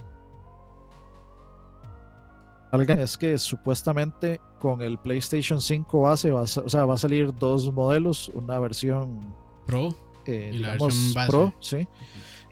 [2.72, 7.34] Es que supuestamente con el PlayStation 5 base va a, o sea, va a salir
[7.38, 11.30] dos modelos, una versión Pro eh, y la versión base.
[11.30, 11.88] Pro, sí,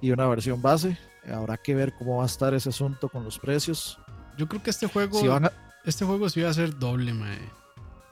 [0.02, 0.98] y una versión base.
[1.32, 4.00] Habrá que ver cómo va a estar ese asunto con los precios.
[4.38, 5.20] Yo creo que este juego.
[5.20, 5.52] Si van a,
[5.86, 7.38] este juego sí va a ser doble, mae.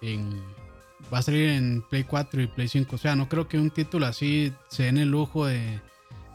[0.01, 0.41] En,
[1.11, 2.95] va a salir en Play 4 y Play 5.
[2.95, 5.79] O sea, no creo que un título así se den el lujo de,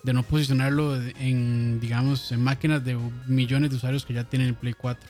[0.03, 4.55] de no posicionarlo en, digamos, en máquinas de millones de usuarios que ya tienen el
[4.55, 5.09] Play 4.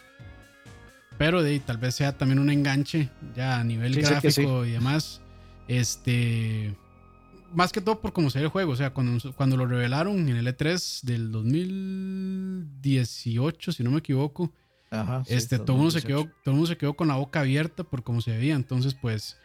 [1.22, 5.20] Pero de, tal vez sea también un enganche ya a nivel gráfico y demás.
[5.68, 6.74] Este,
[7.54, 8.72] más que todo por cómo se ve el juego.
[8.72, 14.52] O sea, cuando, cuando lo revelaron en el E3 del 2018, si no me equivoco,
[15.28, 18.02] este, todo, mundo se quedó, todo el mundo se quedó con la boca abierta por
[18.02, 18.56] cómo se veía.
[18.56, 19.38] Entonces, pues,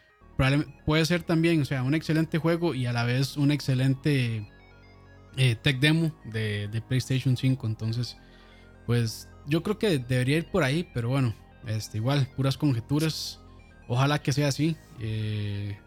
[0.83, 4.49] puede ser también, o sea, un excelente juego y a la vez un excelente
[5.37, 7.67] eh, tech demo de, de, PlayStation 5.
[7.67, 8.17] Entonces,
[8.87, 11.35] pues, yo creo que debería ir por ahí, pero bueno,
[11.67, 13.39] este, igual, puras conjeturas.
[13.87, 14.75] Ojalá que sea así.
[14.99, 15.77] Eh,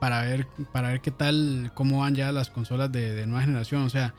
[0.00, 3.82] para ver, para ver qué tal, cómo van ya las consolas de, nueva generación.
[3.82, 4.14] O sea,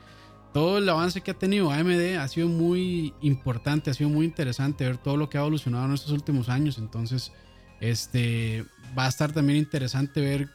[0.52, 4.84] todo el avance que ha tenido AMD ha sido muy importante, ha sido muy interesante
[4.84, 6.78] ver todo lo que ha evolucionado en estos últimos años.
[6.78, 7.32] Entonces,
[7.80, 8.64] este
[8.96, 10.48] va a estar también interesante ver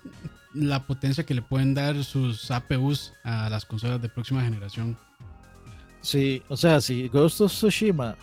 [0.54, 4.98] la potencia que le pueden dar sus APUs a las consolas de próxima generación.
[6.02, 8.16] Sí, o sea, si Ghost of Tsushima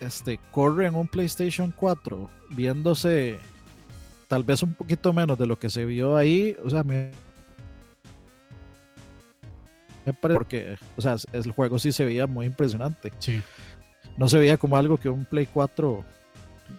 [0.00, 3.38] este, corre en un PlayStation 4 viéndose
[4.28, 7.12] tal vez un poquito menos de lo que se vio ahí, o sea, me,
[10.04, 13.12] me parece porque, o sea, el juego sí se veía muy impresionante.
[13.18, 13.42] Sí.
[14.16, 16.04] No se veía como algo que un Play 4,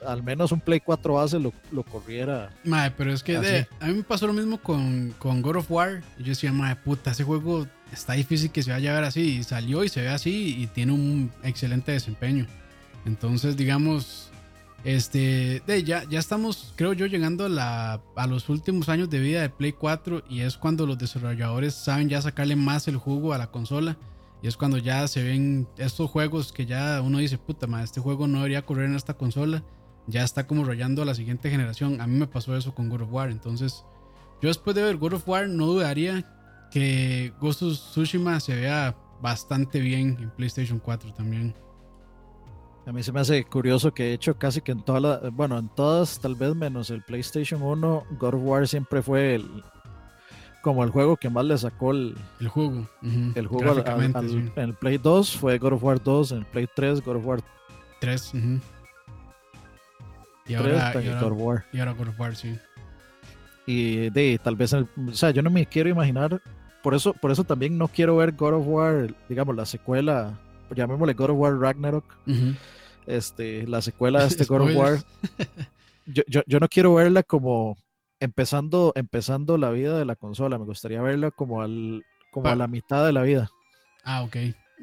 [0.05, 1.53] al menos un Play 4 base lo,
[1.83, 2.49] corriera.
[2.63, 6.01] Madre, pero es que a mí me pasó lo mismo con, con God of War.
[6.17, 9.37] Y yo decía, madre puta, ese juego está difícil que se vaya a ver así.
[9.37, 12.47] Y salió y se ve así y tiene un excelente desempeño.
[13.07, 14.29] Entonces, digamos,
[14.83, 19.49] este, de, ya, ya estamos, creo yo, llegando a, los últimos años de vida de
[19.49, 23.49] Play 4 y es cuando los desarrolladores saben ya sacarle más el jugo a la
[23.49, 23.97] consola.
[24.43, 28.01] Y es cuando ya se ven estos juegos que ya uno dice, puta madre, este
[28.01, 29.63] juego no debería correr en esta consola.
[30.05, 32.01] Ya está como rayando a la siguiente generación.
[32.01, 33.31] A mí me pasó eso con God of War.
[33.31, 33.83] Entonces,
[34.41, 38.95] yo después de ver God of War no dudaría que Ghost of Tsushima se vea
[39.21, 41.55] bastante bien en PlayStation 4 también.
[42.87, 45.57] A mí se me hace curioso que he hecho casi que en todas las, bueno,
[45.57, 49.61] en todas, tal vez menos el PlayStation 1, God of War siempre fue el,
[50.61, 52.87] como el juego que más le sacó el, el juego.
[53.35, 57.03] El juego en el Play 2 fue God of War 2, en el Play 3
[57.03, 57.41] God of War
[57.99, 58.31] 3.
[60.45, 61.65] y, ahora, y, ahora, God of War.
[61.73, 62.57] y ahora God of War, sí.
[63.65, 66.41] Y de tal vez, o sea, yo no me quiero imaginar,
[66.81, 70.39] por eso, por eso también no quiero ver God of War, digamos, la secuela,
[70.73, 72.05] llamémosle God of War Ragnarok
[73.07, 74.99] este, la secuela de este God of War.
[76.05, 77.77] Yo, yo, no quiero verla como
[78.19, 80.57] empezando, empezando la vida de la consola.
[80.57, 83.49] Me gustaría verla como, al, como a la mitad de la vida.
[84.03, 84.37] Ah, ok.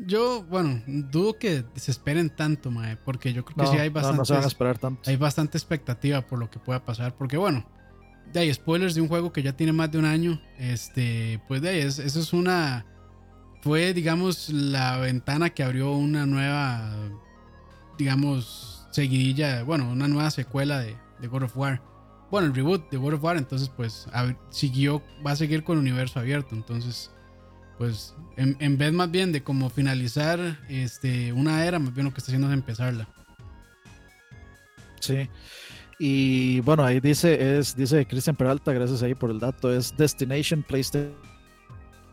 [0.07, 4.47] Yo, bueno, dudo que se esperen tanto, mae, porque yo creo que sí hay bastante.
[4.47, 5.09] esperar tanto.
[5.09, 7.15] Hay bastante expectativa por lo que pueda pasar.
[7.17, 7.65] Porque, bueno,
[8.33, 10.43] de ahí, spoilers de un juego que ya tiene más de un año.
[10.59, 12.87] Este, pues de ahí, eso es una.
[13.63, 16.93] Fue, digamos, la ventana que abrió una nueva
[17.99, 21.83] digamos, seguidilla, bueno, una nueva secuela de, de, God of War.
[22.31, 24.09] Bueno, el reboot de God of War, entonces pues
[24.51, 27.11] siguió, va a seguir con el universo abierto, entonces
[27.79, 32.19] pues en, vez más bien de como finalizar este, una era, más bien lo que
[32.19, 33.09] está haciendo es empezarla.
[35.01, 35.29] Sí.
[35.99, 40.63] Y bueno, ahí dice, es, dice Cristian Peralta, gracias ahí por el dato, es Destination
[40.63, 41.15] PlayStation.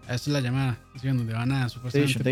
[0.06, 2.24] Esa es la llamada, donde van a supuestamente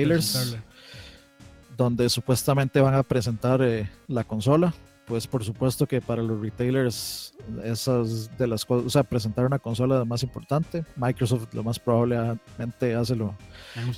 [1.84, 4.74] donde supuestamente van a presentar eh, la consola.
[5.06, 9.58] Pues por supuesto que para los retailers esas de las cosas, o sea, presentar una
[9.58, 10.86] consola es más importante.
[10.96, 13.34] Microsoft lo más probablemente hace lo,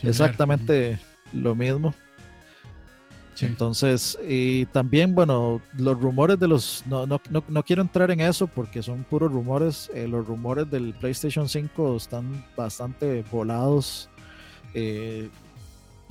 [0.04, 1.00] exactamente
[1.34, 1.94] lo mismo.
[3.42, 8.46] Entonces, y también, bueno, los rumores de los, no, no, no, quiero entrar en eso
[8.46, 14.10] porque son puros rumores, eh, los rumores del PlayStation 5 están bastante volados.
[14.76, 15.30] Eh,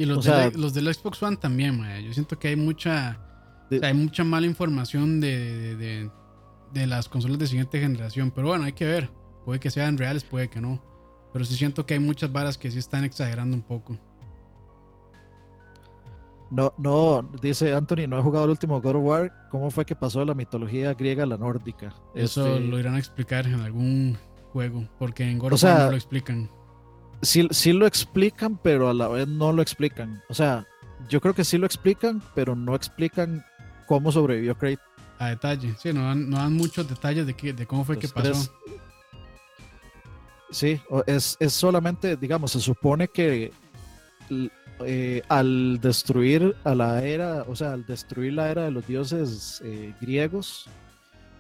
[0.01, 3.19] y los, de los del Xbox One también, yo siento que hay mucha,
[3.83, 6.09] hay mucha mala información de,
[6.73, 8.31] de, las consolas de siguiente generación.
[8.31, 9.11] Pero bueno, hay que ver.
[9.45, 10.83] Puede que sean reales, puede que no.
[11.35, 13.99] Pero sí siento que hay muchas varas que sí están exagerando un poco.
[16.51, 19.49] No, no, dice Anthony, no he jugado el último God of War.
[19.51, 21.95] ¿Cómo fue que pasó de la mitología griega a la nórdica?
[22.15, 24.17] Eso este lo irán a explicar en algún
[24.55, 26.49] juego, porque en God of War no lo explican
[27.23, 30.23] sí, sí lo explican, pero a la vez no lo explican.
[30.29, 30.67] O sea,
[31.09, 33.45] yo creo que sí lo explican, pero no explican
[33.87, 34.85] cómo sobrevivió Kratos.
[35.19, 38.51] A detalle, sí, no dan, no dan muchos detalles de, de cómo fue que pasó.
[40.51, 43.53] sí, es, es, solamente, digamos, se supone que
[44.87, 49.61] eh, al destruir a la era, o sea, al destruir la era de los dioses
[49.63, 50.71] eh, griegos,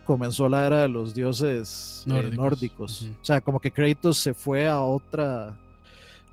[0.04, 3.08] comenzó la era de los dioses eh, nórdicos.
[3.22, 5.56] O sea, como que Kratos se fue a otra,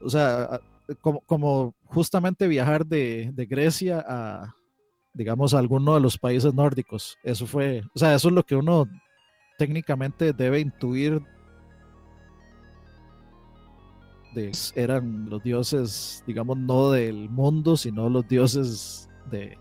[0.01, 0.59] o sea,
[1.01, 4.55] como, justamente viajar de, de Grecia a,
[5.13, 7.17] digamos, a alguno de los países nórdicos.
[7.23, 8.87] Eso fue, o sea, eso es lo que uno
[9.57, 11.21] técnicamente debe intuir
[14.33, 19.57] de, eran los dioses, digamos, no del mundo, sino los dioses de,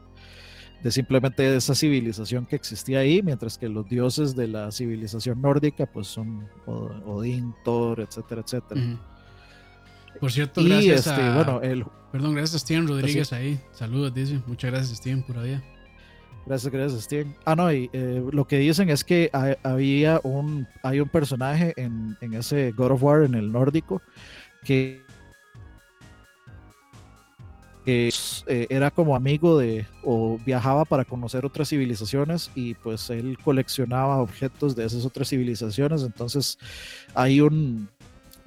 [0.83, 5.87] de simplemente esa civilización que existía ahí, mientras que los dioses de la civilización nórdica,
[5.87, 8.83] pues son Odín, Thor, etcétera, etcétera.
[10.21, 11.35] Por cierto, gracias este, a...
[11.35, 13.61] Bueno, el, perdón, gracias a Steven Rodríguez ahí.
[13.73, 14.41] Saludos, dice.
[14.47, 15.63] Muchas gracias, Steven, por allá.
[16.47, 17.37] Gracias, gracias, Steven.
[17.45, 19.31] Ah, no, y eh, lo que dicen es que
[19.65, 24.01] había un, hay un personaje en, en, ese God of War, en el nórdico,
[24.65, 25.03] que,
[27.89, 28.11] eh,
[28.69, 34.75] era como amigo de, o viajaba para conocer otras civilizaciones y pues él coleccionaba objetos
[34.75, 36.03] de esas otras civilizaciones.
[36.03, 36.59] Entonces
[37.15, 37.89] hay un,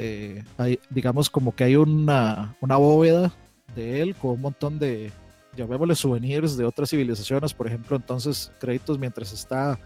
[0.01, 3.33] eh, hay, digamos como que hay una, una bóveda
[3.75, 5.11] de él con un montón de
[5.57, 9.77] llamémosle souvenirs de otras civilizaciones, por ejemplo, entonces créditos mientras está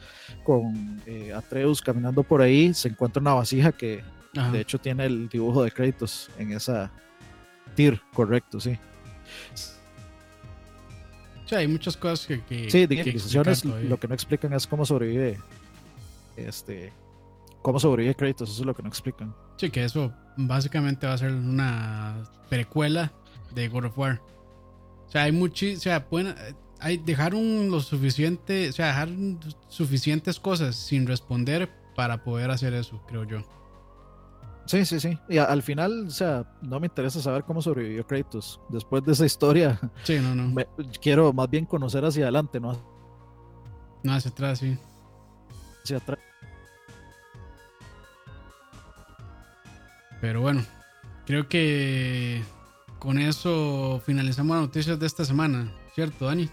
[0.43, 4.03] con eh, Atreus caminando por ahí, se encuentra una vasija que
[4.51, 6.91] de hecho tiene el dibujo de créditos en esa
[7.75, 8.77] tier, correcto, sí.
[11.45, 12.43] Sí, hay muchas cosas que...
[12.43, 15.39] que sí, civilizaciones lo que no explican es cómo sobrevive
[16.37, 16.93] este
[17.63, 19.33] cómo sobrevive créditos, eso es lo que no explican.
[19.57, 23.11] Sí, que eso básicamente va a ser una precuela
[23.55, 24.21] de God of War.
[25.07, 26.35] O sea, hay muchísimas, o sea, pueden,
[26.79, 29.09] hay, dejaron lo suficiente, o sea, dejar
[29.69, 33.41] suficientes cosas sin responder para poder hacer eso, creo yo.
[34.65, 35.17] Sí, sí, sí.
[35.27, 38.61] Y al final, o sea, no me interesa saber cómo sobrevivió Kratos.
[38.69, 40.55] Después de esa historia, sí, no, no.
[41.01, 42.77] quiero más bien conocer hacia adelante, ¿no?
[44.03, 44.77] No, hacia atrás, sí.
[45.83, 46.19] Hacia atrás.
[50.23, 50.63] Pero bueno,
[51.25, 52.41] creo que
[52.97, 56.49] con eso finalizamos las noticias de esta semana, ¿cierto, Dani?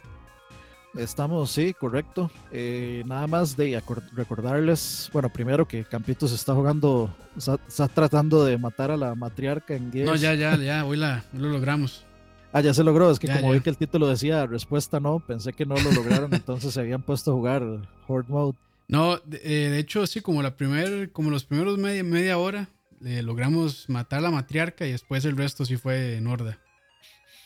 [0.97, 2.33] Estamos, sí, correcto.
[2.51, 3.81] Eh, nada más de
[4.13, 9.77] recordarles, bueno, primero que Campito se está jugando, está, tratando de matar a la matriarca
[9.77, 10.11] en Gears.
[10.11, 12.05] No, ya, ya, ya, hoy, la, lo logramos.
[12.53, 15.53] Ah, ya se logró, es que como vi que el título decía respuesta no, pensé
[15.53, 17.63] que no lo lograron, entonces se habían puesto a jugar
[18.09, 18.59] Horde Mode.
[18.89, 22.69] No, de, eh, hecho sí, como la primer, como los primeros media, media hora,
[23.01, 26.59] logramos matar a la matriarca y después el resto sí fue en horda.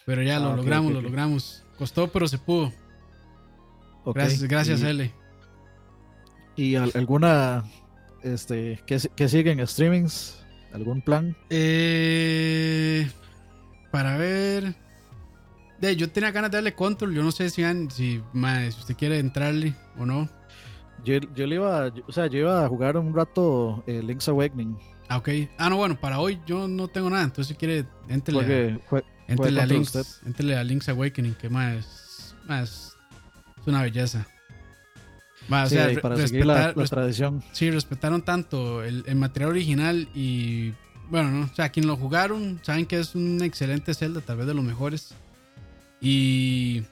[0.07, 1.64] Pero ya lo ah, logramos, lo logramos.
[1.78, 2.72] Costó, pero se pudo.
[4.05, 5.14] gracias, gracias, y, L.
[6.57, 7.64] ¿Y alguna,
[8.22, 10.44] este, qué, qué siguen streamings?
[10.72, 11.36] ¿Algún plan?
[11.50, 13.09] Eh,
[13.92, 14.74] para ver.
[15.80, 17.14] De, yo tenía ganas de darle control.
[17.14, 20.28] Yo no sé si, si, si usted quiere entrarle o no.
[21.05, 24.76] Yo, yo le iba, o sea, yo iba a jugar un rato eh, Link's Awakening.
[25.14, 25.28] Ah, ok.
[25.58, 27.22] Ah, no, bueno, para hoy yo no tengo nada.
[27.22, 32.96] Entonces, si quiere, entrele, a, a, Link's, a Link's Awakening, que más, más
[33.60, 34.26] es una belleza.
[35.46, 37.44] Más, sí, o sea, para seguir la, tradición.
[37.52, 40.72] Sí, respetaron tanto el, el, material original y,
[41.08, 41.44] bueno, ¿no?
[41.44, 44.64] O sea, quien lo jugaron saben que es un excelente Zelda, tal vez de los
[44.64, 45.14] mejores.
[46.00, 46.82] Y,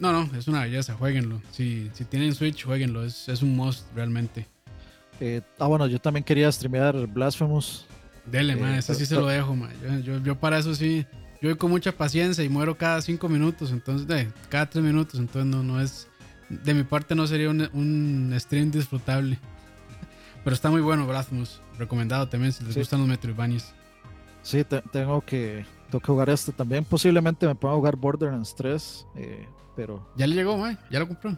[0.00, 1.40] no, no, es una belleza, jueguenlo.
[1.52, 4.48] Si, si tienen Switch, jueguenlo, es, es un must realmente.
[5.20, 7.86] Eh, ah, bueno, yo también quería streamear Blasphemous.
[8.26, 9.70] Dele, eh, ese sí se lo dejo, man.
[10.02, 11.06] Yo, yo, para eso sí,
[11.40, 15.46] yo voy con mucha paciencia y muero cada cinco minutos, entonces, cada tres minutos, entonces
[15.46, 16.08] no, no es,
[16.48, 19.38] de mi parte no sería un, un stream disfrutable.
[20.44, 23.74] Pero está muy bueno Blasphemous, recomendado también si les gustan los Metroidvanias.
[24.42, 26.84] Sí, tengo que tengo que jugar este también.
[26.84, 30.06] Posiblemente me pueda jugar Borderlands 3, eh, pero...
[30.16, 31.36] Ya le llegó, man, ya lo compró.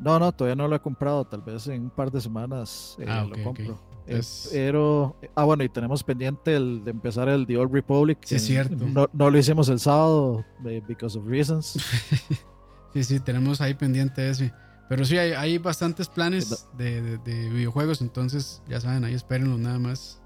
[0.00, 1.24] No, no, todavía no lo he comprado.
[1.24, 3.78] Tal vez en un par de semanas eh, ah, lo compro.
[4.06, 4.20] Eh,
[4.52, 8.18] pero, ah, bueno, y tenemos pendiente el de empezar el The Old Republic.
[8.22, 8.86] Sí, es cierto.
[9.12, 10.44] No, lo hicimos el sábado,
[10.86, 11.72] because of reasons.
[12.94, 14.52] sí, sí, tenemos ahí pendiente ese.
[14.88, 17.18] Pero sí, hay, bastantes planes de,
[17.52, 20.22] videojuegos, entonces ya saben, ahí espérenlo nada más.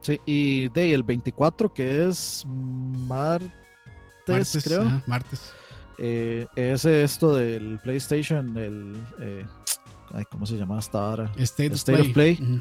[0.00, 3.50] Sí, y de el 24, que es martes,
[4.28, 5.02] martes creo.
[5.06, 5.52] martes.
[5.98, 8.94] Eh, es esto del PlayStation, el.
[9.20, 9.44] Eh,
[10.30, 11.32] ¿Cómo se llama hasta ahora?
[11.36, 12.60] State, of Play.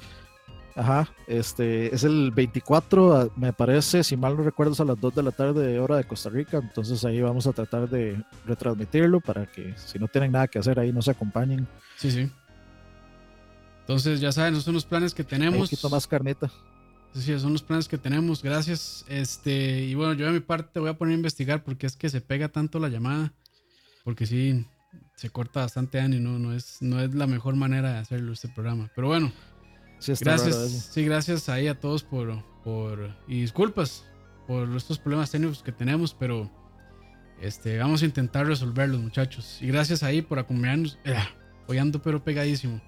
[0.78, 5.02] Ajá, este es el 24, ah, me parece, si mal no recuerdo, es a las
[5.02, 6.60] 2 de la tarde, hora de Costa Rica.
[6.60, 10.80] Entonces ahí vamos a tratar de retransmitirlo para que si no tienen nada que hacer
[10.80, 11.68] ahí nos acompañen.
[11.96, 12.30] Sí, sí.
[13.80, 15.56] Entonces ya saben, esos son los planes que tenemos.
[15.56, 16.52] Un poquito más carnita.
[17.20, 18.44] Sí, son los planes que tenemos.
[18.44, 19.06] Gracias.
[19.08, 22.10] Este, y bueno, yo de mi parte voy a poner a investigar porque es que
[22.10, 23.34] se pega tanto la llamada.
[24.04, 24.66] Porque sí,
[25.16, 28.48] se corta bastante año no, no, es, no es la mejor manera de hacerlo este
[28.48, 28.90] programa.
[28.96, 29.32] Pero bueno,
[30.22, 30.90] gracias.
[30.94, 33.16] Sí, gracias ahí a todos por, por.
[33.28, 34.06] Y disculpas.
[34.46, 36.50] por estos problemas técnicos que tenemos, pero
[37.42, 39.58] este, vamos a intentar resolverlos, muchachos.
[39.62, 40.98] Y gracias ahí por acompañarnos.
[41.04, 41.16] Eh,
[41.68, 42.82] hoy ando pero pegadísimo.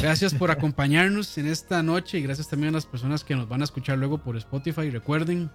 [0.00, 3.62] Gracias por acompañarnos en esta noche y gracias también a las personas que nos van
[3.62, 4.90] a escuchar luego por Spotify.
[4.90, 5.50] Recuerden,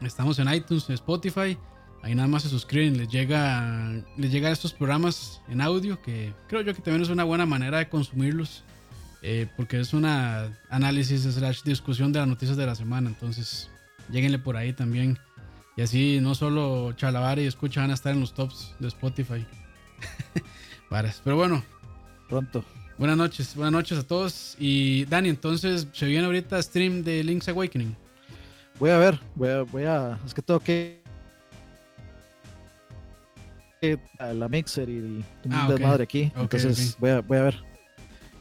[0.00, 1.56] estamos en iTunes, en Spotify.
[2.02, 6.62] Ahí nada más se suscriben, les llega, les llegan estos programas en audio, que creo
[6.62, 8.62] yo que también es una buena manera de consumirlos,
[9.22, 13.08] eh, porque es una análisis slash discusión de las noticias de la semana.
[13.08, 13.70] Entonces,
[14.10, 15.18] lleguenle por ahí también.
[15.76, 19.46] Y así no solo Chalabar y Escucha van a estar en los tops de Spotify.
[21.24, 21.62] Pero bueno.
[22.28, 22.64] Pronto.
[22.98, 24.56] Buenas noches, buenas noches a todos.
[24.58, 27.96] Y Dani, entonces se viene ahorita stream de Link's Awakening.
[28.80, 31.00] Voy a ver, voy a, voy a es que tengo que
[34.18, 36.32] la mixer y un ah, desmadre aquí.
[36.34, 37.62] entonces Voy, a, voy a ver.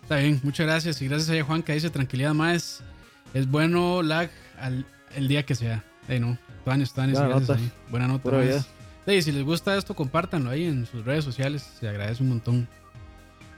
[0.01, 1.01] Está bien, muchas gracias.
[1.03, 2.82] Y gracias a Juan que dice tranquilidad más.
[3.36, 4.32] Es bueno lag
[5.16, 5.84] el día que sea.
[6.08, 6.36] Hey, no.
[6.64, 7.58] Tuanes, tuanes, Buena nota.
[7.91, 8.66] Buena nota.
[9.05, 11.62] Hey, si les gusta esto, compártanlo ahí en sus redes sociales.
[11.80, 12.68] Se agradece un montón.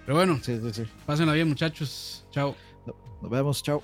[0.09, 0.83] Pero bueno, sí, sí, sí.
[1.05, 2.25] pásenla bien, muchachos.
[2.31, 2.55] Chao.
[3.21, 3.83] Nos vemos, chao.